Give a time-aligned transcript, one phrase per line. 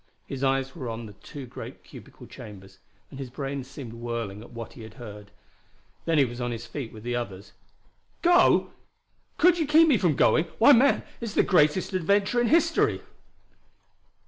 [0.25, 2.79] His eyes were on the two great cubical chambers,
[3.11, 5.29] and his brain seemed whirling at what he had heard.
[6.05, 7.53] Then he was on his feet with the others.
[8.23, 8.73] "Go?
[9.37, 10.45] Could you keep me from going?
[10.57, 13.03] Why, man, it's the greatest adventure in history!"